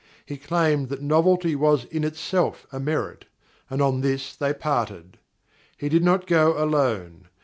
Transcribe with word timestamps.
He 0.25 0.35
claimed 0.37 0.89
that 0.89 1.03
novelty 1.03 1.55
was 1.55 1.85
in 1.85 2.03
itself 2.03 2.65
a 2.71 2.79
merit, 2.79 3.25
and 3.69 3.83
on 3.83 4.01
this 4.01 4.35
they 4.35 4.51
parted. 4.51 5.19
He 5.77 5.89
did 5.89 6.03
not 6.03 6.25
go 6.25 6.57
alone. 6.57 7.27